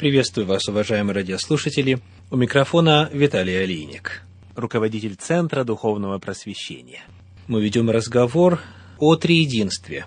Приветствую 0.00 0.46
вас, 0.46 0.66
уважаемые 0.66 1.14
радиослушатели. 1.14 2.00
У 2.30 2.36
микрофона 2.36 3.10
Виталий 3.12 3.62
Алиник, 3.62 4.22
руководитель 4.56 5.14
Центра 5.14 5.62
Духовного 5.62 6.18
Просвещения. 6.18 7.02
Мы 7.48 7.62
ведем 7.62 7.90
разговор 7.90 8.62
о 8.98 9.16
триединстве, 9.16 10.06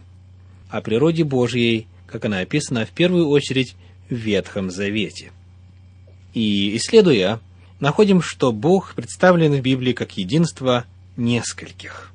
о 0.72 0.82
природе 0.82 1.24
Божьей, 1.24 1.86
как 2.08 2.26
она 2.26 2.40
описана 2.40 2.88
в 2.88 2.90
первую 2.90 3.28
очередь 3.28 3.76
в 4.10 4.16
Ветхом 4.16 4.72
Завете. 4.72 5.32
И, 6.34 6.76
исследуя, 6.78 7.40
находим, 7.80 8.24
что 8.24 8.52
Бог 8.52 8.96
представлен 8.96 9.54
в 9.54 9.62
Библии 9.62 9.94
как 9.94 10.18
единство 10.18 10.86
нескольких. 11.18 12.12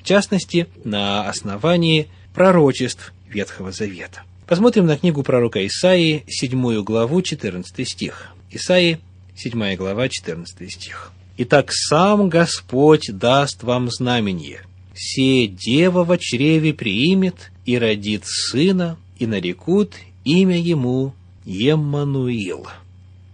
В 0.00 0.02
частности, 0.02 0.66
на 0.82 1.28
основании 1.28 2.08
пророчеств 2.32 3.12
Ветхого 3.28 3.70
Завета. 3.70 4.22
Посмотрим 4.46 4.86
на 4.86 4.96
книгу 4.96 5.24
пророка 5.24 5.66
Исаии, 5.66 6.22
7 6.28 6.84
главу, 6.84 7.20
14 7.20 7.88
стих. 7.88 8.28
Исаии, 8.52 9.00
7 9.34 9.74
глава, 9.74 10.08
14 10.08 10.72
стих. 10.72 11.10
«Итак, 11.36 11.72
сам 11.72 12.28
Господь 12.28 13.10
даст 13.12 13.64
вам 13.64 13.90
знамение. 13.90 14.60
Се 14.94 15.48
дева 15.48 16.04
в 16.04 16.16
чреве 16.18 16.72
приимет 16.72 17.50
и 17.64 17.76
родит 17.76 18.22
сына, 18.24 18.96
и 19.18 19.26
нарекут 19.26 19.94
имя 20.24 20.58
ему 20.58 21.12
Еммануил». 21.44 22.68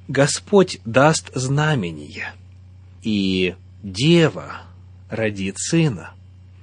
Господь 0.09 0.81
даст 0.87 1.31
знамение, 1.35 2.33
и 3.03 3.55
дева 3.83 4.63
родит 5.11 5.59
сына, 5.59 6.15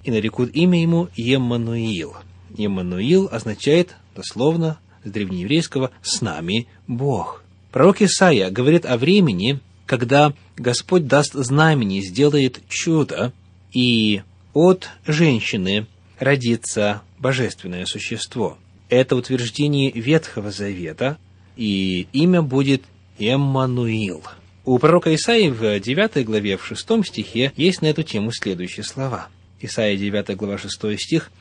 и 0.04 0.10
нарекут 0.10 0.50
имя 0.56 0.82
ему 0.82 1.08
Еммануил– 1.16 2.16
Иммануил 2.58 3.30
означает 3.32 3.96
дословно 4.16 4.80
с 5.04 5.10
древнееврейского 5.10 5.92
«с 6.02 6.22
нами 6.22 6.68
Бог». 6.88 7.44
Пророк 7.72 8.02
Исаия 8.02 8.50
говорит 8.50 8.86
о 8.86 8.98
времени, 8.98 9.60
когда 9.86 10.34
Господь 10.58 11.08
даст 11.08 11.34
знамение, 11.34 12.02
сделает 12.02 12.62
чудо, 12.68 13.32
и 13.72 14.24
от 14.54 14.90
женщины 15.06 15.88
родится 16.18 17.02
божественное 17.20 17.86
существо. 17.86 18.58
Это 18.90 19.16
утверждение 19.16 19.92
Ветхого 19.92 20.52
Завета, 20.52 21.18
и 21.56 22.08
имя 22.12 22.42
будет 22.42 22.84
Эммануил. 23.20 24.24
У 24.66 24.78
пророка 24.80 25.14
Исаии 25.14 25.50
в 25.50 25.80
9 25.80 26.26
главе, 26.26 26.58
в 26.58 26.66
6 26.66 27.06
стихе, 27.06 27.54
есть 27.56 27.82
на 27.82 27.88
эту 27.88 28.04
тему 28.04 28.32
следующие 28.32 28.84
слова. 28.84 29.28
Исаия 29.62 29.98
9 29.98 30.36
глава 30.38 30.58
6 30.58 31.00
стих 31.00 31.32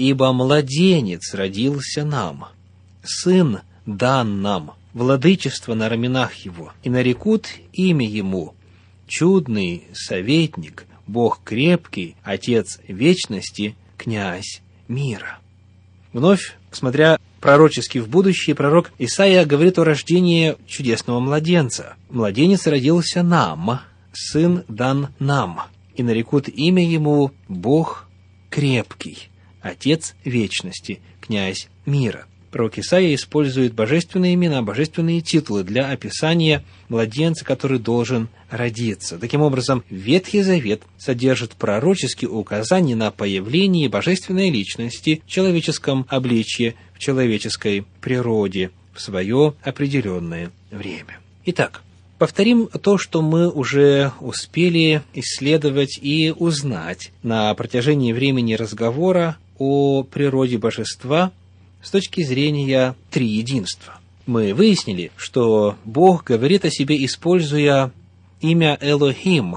ибо 0.00 0.32
младенец 0.32 1.34
родился 1.34 2.04
нам, 2.04 2.46
сын 3.04 3.60
дан 3.84 4.40
нам, 4.40 4.72
владычество 4.94 5.74
на 5.74 5.90
раменах 5.90 6.32
его, 6.36 6.72
и 6.82 6.88
нарекут 6.88 7.48
имя 7.74 8.08
ему, 8.08 8.54
чудный 9.06 9.84
советник, 9.92 10.86
Бог 11.06 11.42
крепкий, 11.44 12.16
Отец 12.22 12.78
вечности, 12.88 13.76
князь 13.98 14.62
мира. 14.88 15.38
Вновь, 16.14 16.56
смотря 16.70 17.18
пророчески 17.40 17.98
в 17.98 18.08
будущее, 18.08 18.56
пророк 18.56 18.92
Исаия 18.98 19.44
говорит 19.44 19.78
о 19.78 19.84
рождении 19.84 20.56
чудесного 20.66 21.20
младенца. 21.20 21.96
Младенец 22.08 22.66
родился 22.66 23.22
нам, 23.22 23.80
сын 24.14 24.64
дан 24.66 25.08
нам, 25.18 25.60
и 25.94 26.02
нарекут 26.02 26.48
имя 26.48 26.88
ему 26.88 27.32
Бог 27.48 28.08
крепкий, 28.48 29.28
Отец 29.62 30.14
вечности, 30.24 31.00
князь 31.20 31.68
мира. 31.86 32.26
Пророк 32.50 32.78
Исаия 32.78 33.14
использует 33.14 33.74
божественные 33.74 34.34
имена, 34.34 34.60
божественные 34.62 35.20
титулы 35.20 35.62
для 35.62 35.88
описания 35.88 36.64
младенца, 36.88 37.44
который 37.44 37.78
должен 37.78 38.28
родиться. 38.50 39.18
Таким 39.18 39.42
образом, 39.42 39.84
Ветхий 39.88 40.42
Завет 40.42 40.82
содержит 40.98 41.52
пророческие 41.52 42.28
указания 42.30 42.96
на 42.96 43.12
появление 43.12 43.88
божественной 43.88 44.50
личности 44.50 45.22
в 45.24 45.30
человеческом 45.30 46.06
обличье, 46.08 46.74
в 46.94 46.98
человеческой 46.98 47.84
природе 48.00 48.70
в 48.94 49.00
свое 49.00 49.54
определенное 49.62 50.50
время. 50.70 51.18
Итак, 51.46 51.82
Повторим 52.18 52.66
то, 52.66 52.98
что 52.98 53.22
мы 53.22 53.48
уже 53.48 54.12
успели 54.20 55.00
исследовать 55.14 55.98
и 56.02 56.30
узнать 56.36 57.12
на 57.22 57.54
протяжении 57.54 58.12
времени 58.12 58.52
разговора 58.52 59.38
о 59.60 60.02
природе 60.04 60.56
божества 60.56 61.32
с 61.82 61.90
точки 61.90 62.24
зрения 62.24 62.96
триединства. 63.10 64.00
Мы 64.24 64.54
выяснили, 64.54 65.12
что 65.16 65.76
Бог 65.84 66.24
говорит 66.24 66.64
о 66.64 66.70
себе, 66.70 67.04
используя 67.04 67.92
имя 68.40 68.78
Элохим, 68.80 69.56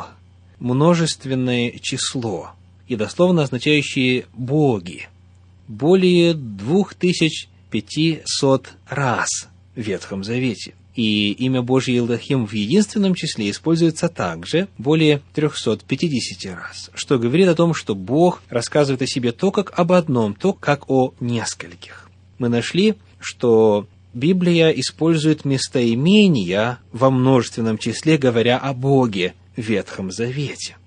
множественное 0.59 1.71
число, 1.81 2.51
и 2.87 2.97
дословно 2.97 3.43
означающее 3.43 4.25
«боги», 4.33 5.07
более 5.69 6.33
двух 6.33 6.95
тысяч 6.95 7.47
пятисот 7.71 8.73
раз 8.89 9.47
в 9.73 9.79
Ветхом 9.79 10.25
Завете 10.25 10.73
и 10.95 11.31
имя 11.31 11.61
Божье 11.61 11.97
Илдахим 11.97 12.45
в 12.45 12.53
единственном 12.53 13.15
числе 13.15 13.49
используется 13.49 14.09
также 14.09 14.67
более 14.77 15.21
350 15.33 16.55
раз, 16.55 16.91
что 16.93 17.17
говорит 17.17 17.47
о 17.47 17.55
том, 17.55 17.73
что 17.73 17.95
Бог 17.95 18.41
рассказывает 18.49 19.01
о 19.01 19.07
себе 19.07 19.31
то 19.31 19.51
как 19.51 19.77
об 19.77 19.91
одном, 19.91 20.35
то 20.35 20.53
как 20.53 20.89
о 20.89 21.13
нескольких. 21.19 22.09
Мы 22.37 22.49
нашли, 22.49 22.95
что 23.19 23.87
Библия 24.13 24.69
использует 24.69 25.45
местоимения 25.45 26.79
во 26.91 27.09
множественном 27.09 27.77
числе, 27.77 28.17
говоря 28.17 28.57
о 28.57 28.73
Боге 28.73 29.33
в 29.55 29.61
Ветхом 29.61 30.11
Завете. 30.11 30.77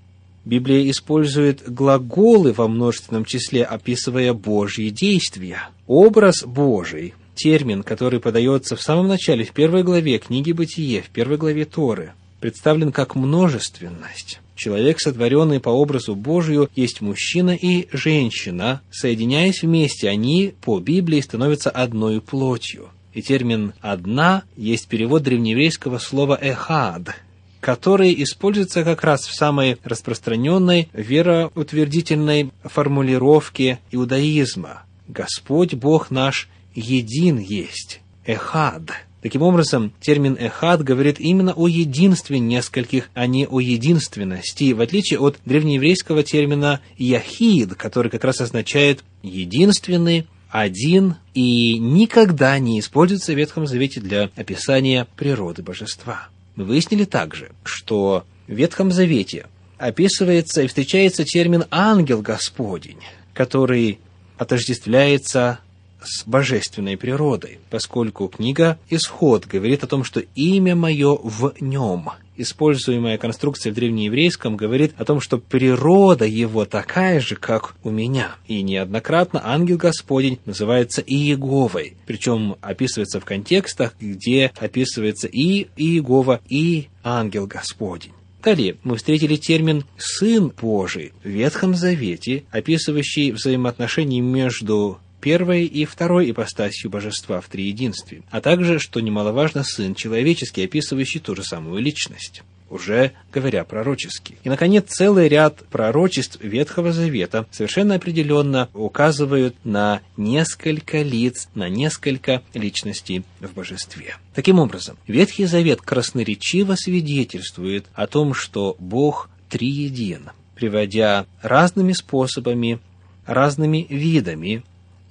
Библия 0.44 0.88
использует 0.88 1.68
глаголы 1.68 2.52
во 2.52 2.68
множественном 2.68 3.24
числе, 3.24 3.64
описывая 3.64 4.32
Божьи 4.32 4.90
действия. 4.90 5.70
Образ 5.88 6.44
Божий– 6.44 7.14
термин, 7.36 7.84
который 7.84 8.18
подается 8.18 8.74
в 8.74 8.82
самом 8.82 9.06
начале, 9.06 9.44
в 9.44 9.52
первой 9.52 9.84
главе 9.84 10.18
книги 10.18 10.50
«Бытие», 10.50 11.02
в 11.02 11.10
первой 11.10 11.36
главе 11.36 11.64
Торы, 11.64 12.14
представлен 12.40 12.90
как 12.90 13.14
множественность. 13.14 14.40
Человек, 14.56 15.00
сотворенный 15.00 15.60
по 15.60 15.68
образу 15.68 16.16
Божию, 16.16 16.70
есть 16.74 17.02
мужчина 17.02 17.50
и 17.50 17.88
женщина. 17.92 18.80
Соединяясь 18.90 19.62
вместе, 19.62 20.08
они 20.08 20.54
по 20.62 20.80
Библии 20.80 21.20
становятся 21.20 21.70
одной 21.70 22.20
плотью. 22.22 22.88
И 23.12 23.22
термин 23.22 23.74
«одна» 23.80 24.44
есть 24.56 24.88
перевод 24.88 25.22
древнееврейского 25.22 25.98
слова 25.98 26.38
«эхад», 26.40 27.16
который 27.60 28.14
используется 28.22 28.82
как 28.84 29.04
раз 29.04 29.26
в 29.26 29.34
самой 29.34 29.78
распространенной 29.84 30.88
вероутвердительной 30.92 32.50
формулировке 32.64 33.78
иудаизма. 33.90 34.84
«Господь 35.08 35.74
Бог 35.74 36.10
наш 36.10 36.48
един 36.76 37.38
есть, 37.38 38.00
эхад. 38.24 38.92
Таким 39.22 39.42
образом, 39.42 39.92
термин 40.00 40.36
«эхад» 40.38 40.84
говорит 40.84 41.18
именно 41.18 41.52
о 41.52 41.66
единстве 41.66 42.38
нескольких, 42.38 43.10
а 43.14 43.26
не 43.26 43.46
о 43.46 43.58
единственности, 43.58 44.72
в 44.72 44.80
отличие 44.80 45.18
от 45.18 45.38
древнееврейского 45.44 46.22
термина 46.22 46.80
«яхид», 46.96 47.74
который 47.74 48.10
как 48.10 48.22
раз 48.22 48.40
означает 48.40 49.02
«единственный», 49.22 50.28
один 50.48 51.16
и 51.34 51.78
никогда 51.78 52.58
не 52.58 52.78
используется 52.78 53.32
в 53.32 53.36
Ветхом 53.36 53.66
Завете 53.66 54.00
для 54.00 54.30
описания 54.36 55.06
природы 55.16 55.62
божества. 55.62 56.28
Мы 56.54 56.64
выяснили 56.64 57.04
также, 57.04 57.50
что 57.64 58.24
в 58.46 58.52
Ветхом 58.52 58.92
Завете 58.92 59.46
описывается 59.76 60.62
и 60.62 60.66
встречается 60.68 61.24
термин 61.24 61.64
«ангел 61.70 62.22
Господень», 62.22 63.00
который 63.34 63.98
отождествляется 64.38 65.58
с 66.06 66.26
божественной 66.26 66.96
природой, 66.96 67.58
поскольку 67.70 68.28
книга 68.28 68.78
«Исход» 68.88 69.46
говорит 69.46 69.84
о 69.84 69.86
том, 69.86 70.04
что 70.04 70.20
имя 70.34 70.74
мое 70.74 71.14
в 71.14 71.54
нем. 71.60 72.10
Используемая 72.38 73.16
конструкция 73.16 73.72
в 73.72 73.74
древнееврейском 73.74 74.56
говорит 74.56 74.94
о 74.98 75.04
том, 75.04 75.20
что 75.20 75.38
природа 75.38 76.26
его 76.26 76.66
такая 76.66 77.18
же, 77.20 77.34
как 77.34 77.74
у 77.82 77.90
меня. 77.90 78.36
И 78.46 78.62
неоднократно 78.62 79.40
ангел 79.42 79.78
Господень 79.78 80.38
называется 80.44 81.00
Иеговой, 81.00 81.96
причем 82.06 82.56
описывается 82.60 83.20
в 83.20 83.24
контекстах, 83.24 83.94
где 84.00 84.52
описывается 84.58 85.28
и 85.28 85.68
Иегова, 85.76 86.40
и 86.48 86.88
ангел 87.02 87.46
Господень. 87.46 88.12
Далее 88.46 88.76
мы 88.84 88.96
встретили 88.96 89.34
термин 89.34 89.84
«сын 89.96 90.52
Божий» 90.60 91.12
в 91.24 91.28
Ветхом 91.28 91.74
Завете, 91.74 92.44
описывающий 92.52 93.32
взаимоотношения 93.32 94.20
между 94.20 95.00
первой 95.20 95.64
и 95.64 95.84
второй 95.84 96.30
ипостасью 96.30 96.90
божества 96.90 97.40
в 97.40 97.48
триединстве, 97.48 98.22
а 98.30 98.40
также, 98.40 98.78
что 98.78 99.00
немаловажно, 99.00 99.64
Сын 99.64 99.94
человеческий, 99.94 100.64
описывающий 100.64 101.20
ту 101.20 101.34
же 101.34 101.42
самую 101.42 101.80
личность. 101.80 102.42
уже 102.68 103.12
говоря 103.32 103.64
пророчески. 103.64 104.36
И, 104.42 104.48
наконец, 104.48 104.86
целый 104.88 105.28
ряд 105.28 105.58
пророчеств 105.70 106.42
Ветхого 106.42 106.92
Завета 106.92 107.46
совершенно 107.50 107.94
определенно 107.94 108.68
указывают 108.74 109.56
на 109.64 110.00
несколько 110.16 111.02
лиц, 111.02 111.48
на 111.54 111.68
несколько 111.68 112.42
личностей 112.54 113.22
в 113.40 113.52
божестве. 113.54 114.16
Таким 114.34 114.58
образом, 114.58 114.96
Ветхий 115.06 115.46
Завет 115.46 115.80
красноречиво 115.80 116.74
свидетельствует 116.74 117.86
о 117.94 118.06
том, 118.06 118.34
что 118.34 118.76
Бог 118.78 119.30
триедин, 119.48 120.30
приводя 120.54 121.26
разными 121.42 121.92
способами, 121.92 122.80
разными 123.26 123.86
видами 123.88 124.64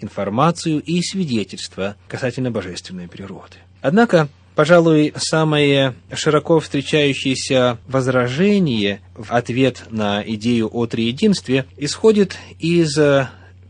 информацию 0.06 0.81
и 0.81 1.02
свидетельства 1.02 1.96
касательно 2.07 2.52
божественной 2.52 3.07
природы. 3.07 3.57
Однако 3.81 4.30
Пожалуй, 4.56 5.12
самое 5.18 5.96
широко 6.13 6.62
встречающееся 6.62 7.78
возражение 7.90 9.02
в 9.13 9.34
ответ 9.34 9.84
на 9.90 10.24
идею 10.25 10.69
о 10.72 10.86
триединстве 10.86 11.66
исходит 11.75 12.38
из 12.57 12.98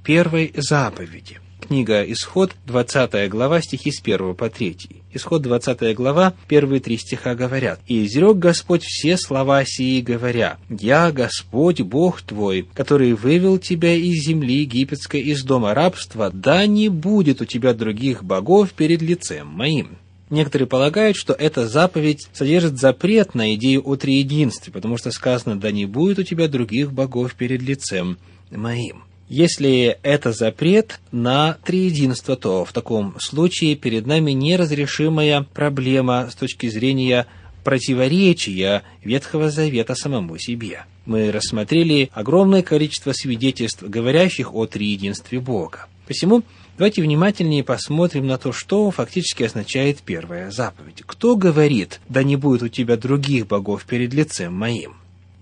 первой 0.04 0.54
заповеди. 0.56 1.40
Книга 1.68 2.04
Исход, 2.04 2.52
20 2.68 3.28
глава, 3.28 3.60
стихи 3.60 3.92
с 3.92 4.00
1 4.00 4.36
по 4.36 4.52
3. 4.52 4.78
Исход, 5.14 5.42
20 5.42 5.96
глава, 5.96 6.36
первые 6.48 6.80
три 6.80 6.98
стиха 6.98 7.34
говорят. 7.34 7.80
«И 7.88 8.06
изрек 8.06 8.38
Господь 8.38 8.84
все 8.84 9.18
слова 9.18 9.64
сии, 9.66 10.02
говоря, 10.02 10.58
«Я 10.70 11.12
Господь, 11.12 11.82
Бог 11.82 12.22
твой, 12.22 12.68
который 12.76 13.14
вывел 13.14 13.58
тебя 13.58 13.96
из 13.96 14.26
земли 14.28 14.62
египетской, 14.62 15.22
из 15.22 15.44
дома 15.44 15.74
рабства, 15.74 16.30
да 16.32 16.68
не 16.68 16.90
будет 16.90 17.42
у 17.42 17.46
тебя 17.46 17.74
других 17.74 18.24
богов 18.24 18.74
перед 18.74 19.02
лицем 19.02 19.48
моим». 19.48 19.98
Некоторые 20.30 20.68
полагают, 20.68 21.18
что 21.18 21.34
эта 21.34 21.68
заповедь 21.68 22.28
содержит 22.32 22.78
запрет 22.78 23.34
на 23.34 23.56
идею 23.56 23.82
о 23.88 23.96
триединстве, 23.96 24.72
потому 24.72 24.98
что 24.98 25.10
сказано 25.10 25.60
«да 25.60 25.72
не 25.72 25.88
будет 25.88 26.20
у 26.20 26.24
тебя 26.24 26.48
других 26.48 26.94
богов 26.94 27.34
перед 27.34 27.64
лицем 27.64 28.20
моим». 28.52 29.04
Если 29.28 29.98
это 30.04 30.34
запрет 30.34 31.00
на 31.12 31.58
триединство, 31.66 32.36
то 32.36 32.64
в 32.64 32.72
таком 32.74 33.16
случае 33.20 33.76
перед 33.76 34.06
нами 34.06 34.32
неразрешимая 34.32 35.42
проблема 35.54 36.30
с 36.32 36.36
точки 36.36 36.70
зрения 36.70 37.26
противоречия 37.64 38.84
Ветхого 39.04 39.50
Завета 39.50 39.96
самому 39.96 40.38
себе. 40.38 40.86
Мы 41.08 41.32
рассмотрели 41.32 42.12
огромное 42.14 42.62
количество 42.62 43.14
свидетельств, 43.14 43.82
говорящих 43.82 44.54
о 44.54 44.68
триединстве 44.68 45.40
Бога. 45.40 45.88
Посему 46.08 46.44
давайте 46.78 47.02
внимательнее 47.02 47.64
посмотрим 47.64 48.28
на 48.28 48.38
то, 48.38 48.52
что 48.52 48.92
фактически 48.92 49.42
означает 49.44 50.04
первая 50.04 50.52
заповедь. 50.52 51.02
Кто 51.04 51.36
говорит, 51.36 52.00
да 52.08 52.22
не 52.22 52.36
будет 52.36 52.62
у 52.62 52.68
тебя 52.68 52.96
других 52.96 53.48
богов 53.48 53.86
перед 53.86 54.14
лицем 54.14 54.54
моим? 54.54 54.94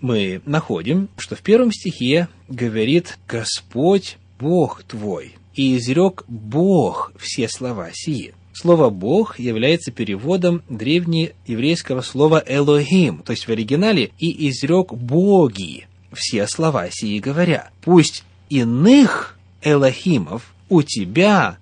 Мы 0.03 0.41
находим, 0.45 1.07
что 1.15 1.37
в 1.37 1.39
первом 1.39 1.71
стихе 1.71 2.27
говорит 2.49 3.17
Господь 3.25 4.17
Бог 4.37 4.83
твой, 4.83 5.35
и 5.55 5.77
изрек 5.77 6.25
Бог 6.27 7.13
все 7.17 7.47
слова 7.47 7.89
сии. 7.93 8.33
Слово 8.51 8.89
«бог» 8.89 9.39
является 9.39 9.93
переводом 9.93 10.61
древнееврейского 10.67 12.01
слова 12.01 12.43
«элохим», 12.45 13.19
то 13.19 13.31
есть 13.31 13.47
в 13.47 13.49
оригинале 13.49 14.11
«и 14.19 14.49
изрек 14.49 14.91
боги» 14.91 15.87
все 16.11 16.47
слова 16.47 16.89
сии 16.91 17.19
говоря. 17.19 17.71
Пусть 17.81 18.25
иных 18.49 19.39
элохимов 19.61 20.53
у 20.67 20.81
тебя 20.81 21.57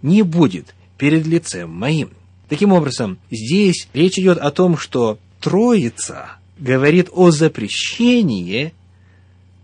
не 0.00 0.22
будет 0.22 0.74
перед 0.96 1.26
лицем 1.26 1.70
моим. 1.74 2.08
Таким 2.48 2.72
образом, 2.72 3.18
здесь 3.30 3.86
речь 3.92 4.18
идет 4.18 4.38
о 4.38 4.50
том, 4.50 4.78
что 4.78 5.18
Троица 5.40 6.35
говорит 6.58 7.08
о 7.12 7.30
запрещении 7.30 8.72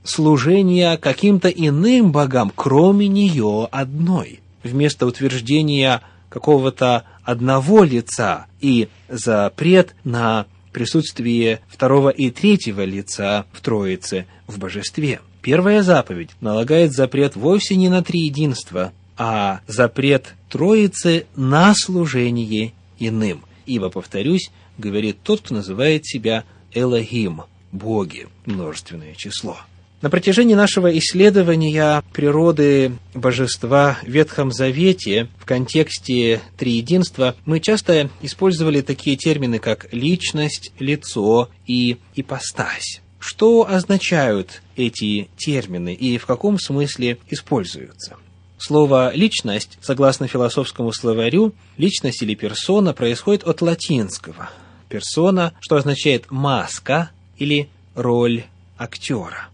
служения 0.04 0.96
каким-то 0.96 1.48
иным 1.48 2.12
богам, 2.12 2.52
кроме 2.54 3.08
нее 3.08 3.68
одной. 3.70 4.40
Вместо 4.62 5.06
утверждения 5.06 6.02
какого-то 6.28 7.04
одного 7.24 7.84
лица 7.84 8.46
и 8.60 8.88
запрет 9.08 9.94
на 10.04 10.46
присутствие 10.72 11.60
второго 11.68 12.08
и 12.08 12.30
третьего 12.30 12.84
лица 12.84 13.44
в 13.52 13.60
Троице 13.60 14.26
в 14.46 14.58
божестве. 14.58 15.20
Первая 15.42 15.82
заповедь 15.82 16.30
налагает 16.40 16.92
запрет 16.92 17.36
вовсе 17.36 17.76
не 17.76 17.88
на 17.88 18.02
триединство, 18.02 18.92
а 19.16 19.60
запрет 19.66 20.34
Троицы 20.48 21.26
на 21.36 21.74
служение 21.74 22.72
иным. 22.98 23.44
Ибо, 23.66 23.90
повторюсь, 23.90 24.50
говорит 24.78 25.18
тот, 25.22 25.40
кто 25.40 25.54
называет 25.54 26.06
себя 26.06 26.44
Элохим, 26.74 27.42
боги, 27.70 28.28
множественное 28.46 29.14
число. 29.14 29.58
На 30.02 30.10
протяжении 30.10 30.54
нашего 30.54 30.98
исследования 30.98 32.02
природы 32.12 32.98
божества 33.14 33.98
в 34.02 34.08
Ветхом 34.08 34.50
Завете 34.50 35.28
в 35.38 35.44
контексте 35.44 36.40
триединства 36.56 37.36
мы 37.44 37.60
часто 37.60 38.10
использовали 38.20 38.80
такие 38.80 39.16
термины, 39.16 39.60
как 39.60 39.86
личность, 39.92 40.72
лицо 40.80 41.50
и 41.68 41.98
ипостась. 42.16 43.00
Что 43.20 43.68
означают 43.70 44.62
эти 44.74 45.28
термины 45.36 45.94
и 45.94 46.18
в 46.18 46.26
каком 46.26 46.58
смысле 46.58 47.18
используются? 47.30 48.16
Слово 48.58 49.12
«личность», 49.14 49.78
согласно 49.80 50.26
философскому 50.26 50.92
словарю, 50.92 51.54
личность 51.76 52.22
или 52.22 52.34
персона 52.34 52.92
происходит 52.92 53.44
от 53.44 53.62
латинского. 53.62 54.50
Персона, 54.92 55.54
что 55.60 55.76
означает 55.76 56.30
«маска» 56.30 57.10
или 57.38 57.70
«роль 57.94 58.44
актера». 58.76 59.48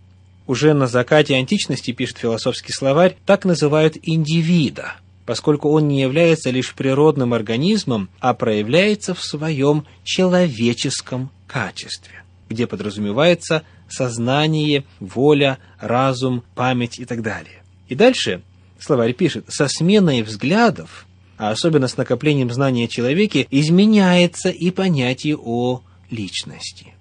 Уже 0.48 0.74
на 0.74 0.88
закате 0.88 1.36
античности, 1.36 1.92
пишет 1.92 2.18
философский 2.18 2.72
словарь, 2.72 3.16
так 3.24 3.44
называют 3.44 3.96
индивида, 4.02 4.94
поскольку 5.26 5.70
он 5.70 5.86
не 5.86 6.00
является 6.00 6.50
лишь 6.50 6.74
природным 6.74 7.34
организмом, 7.34 8.08
а 8.18 8.34
проявляется 8.34 9.14
в 9.14 9.22
своем 9.22 9.86
человеческом 10.02 11.30
качестве 11.46 12.18
где 12.48 12.66
подразумевается 12.66 13.62
сознание, 13.88 14.84
воля, 15.00 15.58
разум, 15.78 16.42
память 16.54 16.98
и 16.98 17.04
так 17.04 17.22
далее. 17.22 17.62
И 17.88 17.94
дальше 17.94 18.42
словарь 18.78 19.12
пишет, 19.12 19.44
со 19.48 19.68
сменой 19.68 20.22
взглядов, 20.22 21.06
а 21.38 21.50
особенно 21.50 21.88
с 21.88 21.96
накоплением 21.96 22.50
знания 22.50 22.84
о 22.84 22.88
человеке, 22.88 23.46
изменяется 23.50 24.50
и 24.50 24.70
понятие 24.70 25.36
о 25.36 25.80
личности 26.10 26.92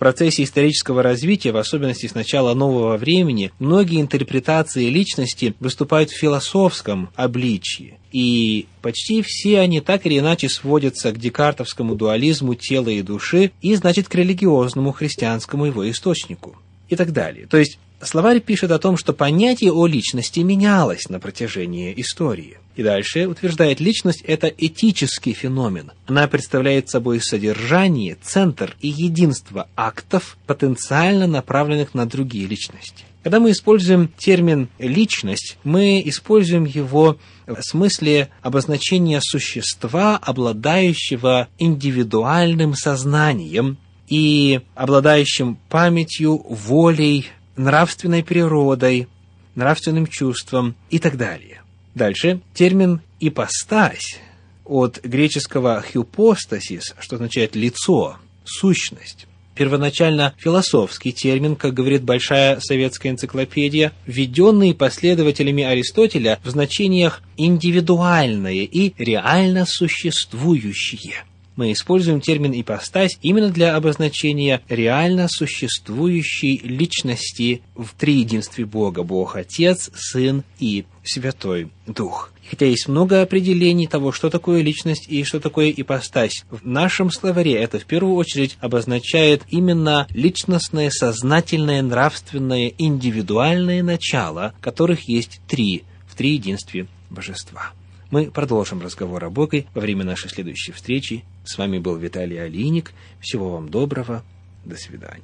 процессе 0.00 0.42
исторического 0.42 1.04
развития, 1.04 1.52
в 1.52 1.58
особенности 1.58 2.08
с 2.08 2.14
начала 2.14 2.54
нового 2.54 2.96
времени, 2.96 3.52
многие 3.60 4.00
интерпретации 4.00 4.86
личности 4.86 5.54
выступают 5.60 6.10
в 6.10 6.18
философском 6.18 7.10
обличии. 7.14 7.98
И 8.10 8.66
почти 8.82 9.22
все 9.22 9.60
они 9.60 9.80
так 9.80 10.06
или 10.06 10.18
иначе 10.18 10.48
сводятся 10.48 11.12
к 11.12 11.18
декартовскому 11.18 11.94
дуализму 11.94 12.56
тела 12.56 12.88
и 12.88 13.02
души 13.02 13.52
и, 13.62 13.74
значит, 13.76 14.08
к 14.08 14.14
религиозному 14.16 14.90
христианскому 14.90 15.66
его 15.66 15.88
источнику 15.88 16.56
и 16.88 16.96
так 16.96 17.12
далее. 17.12 17.46
То 17.46 17.58
есть 17.58 17.78
словарь 18.02 18.40
пишет 18.40 18.72
о 18.72 18.78
том, 18.80 18.96
что 18.96 19.12
понятие 19.12 19.70
о 19.70 19.86
личности 19.86 20.40
менялось 20.40 21.08
на 21.10 21.20
протяжении 21.20 21.92
истории. 22.00 22.56
И 22.76 22.82
дальше 22.82 23.26
утверждает, 23.26 23.80
личность– 23.80 24.22
это 24.26 24.46
этический 24.46 25.32
феномен. 25.32 25.92
Она 26.06 26.28
представляет 26.28 26.88
собой 26.88 27.20
содержание, 27.20 28.16
центр 28.22 28.76
и 28.80 28.88
единство 28.88 29.68
актов, 29.76 30.38
потенциально 30.46 31.26
направленных 31.26 31.94
на 31.94 32.06
другие 32.06 32.46
личности. 32.46 33.04
Когда 33.22 33.38
мы 33.38 33.50
используем 33.50 34.08
термин 34.16 34.68
«личность», 34.78 35.58
мы 35.62 36.00
используем 36.06 36.64
его 36.64 37.18
в 37.46 37.60
смысле 37.60 38.30
обозначения 38.40 39.20
существа, 39.22 40.16
обладающего 40.16 41.48
индивидуальным 41.58 42.74
сознанием 42.74 43.76
и 44.08 44.60
обладающим 44.74 45.58
памятью, 45.68 46.38
волей, 46.48 47.26
нравственной 47.56 48.24
природой, 48.24 49.06
нравственным 49.54 50.06
чувством 50.06 50.74
и 50.88 50.98
так 50.98 51.18
далее. 51.18 51.60
Дальше 51.94 52.40
термин 52.54 53.00
«ипостась» 53.18 54.20
от 54.64 55.02
греческого 55.02 55.82
«хюпостасис», 55.92 56.94
что 57.00 57.16
означает 57.16 57.56
«лицо», 57.56 58.16
«сущность». 58.44 59.26
Первоначально 59.54 60.34
философский 60.38 61.12
термин, 61.12 61.54
как 61.54 61.74
говорит 61.74 62.02
Большая 62.02 62.60
советская 62.60 63.12
энциклопедия, 63.12 63.92
введенный 64.06 64.74
последователями 64.74 65.64
Аристотеля 65.64 66.38
в 66.44 66.48
значениях 66.48 67.20
индивидуальное 67.36 68.62
и 68.62 68.94
реально 68.96 69.66
существующее. 69.66 71.24
Мы 71.56 71.72
используем 71.72 72.20
термин 72.20 72.58
«ипостась» 72.58 73.18
именно 73.22 73.50
для 73.50 73.76
обозначения 73.76 74.62
реально 74.68 75.28
существующей 75.28 76.58
личности 76.64 77.62
в 77.74 77.94
триединстве 77.98 78.64
Бога– 78.64 79.02
Бог 79.04 79.36
Отец, 79.36 79.90
Сын 79.94 80.44
и 80.58 80.84
Святой 81.04 81.70
Дух. 81.86 82.32
Хотя 82.48 82.66
есть 82.66 82.88
много 82.88 83.22
определений 83.22 83.86
того, 83.86 84.10
что 84.10 84.28
такое 84.28 84.62
личность 84.62 85.06
и 85.08 85.22
что 85.22 85.38
такое 85.38 85.70
ипостась. 85.70 86.44
В 86.50 86.66
нашем 86.66 87.10
словаре 87.10 87.54
это 87.54 87.78
в 87.78 87.84
первую 87.84 88.16
очередь 88.16 88.56
обозначает 88.60 89.42
именно 89.48 90.08
личностное, 90.10 90.90
сознательное, 90.90 91.82
нравственное, 91.82 92.72
индивидуальное 92.76 93.84
начало, 93.84 94.52
которых 94.60 95.08
есть 95.08 95.40
три 95.46 95.84
в 96.08 96.16
триединстве 96.16 96.88
Божества. 97.08 97.72
Мы 98.10 98.28
продолжим 98.32 98.80
разговор 98.82 99.24
о 99.24 99.30
Боге 99.30 99.66
во 99.72 99.80
время 99.80 100.04
нашей 100.04 100.30
следующей 100.30 100.72
встречи. 100.72 101.24
С 101.44 101.56
вами 101.58 101.78
был 101.78 101.96
Виталий 101.96 102.42
Алиник. 102.42 102.92
Всего 103.20 103.50
вам 103.50 103.68
доброго. 103.68 104.24
До 104.64 104.76
свидания. 104.76 105.18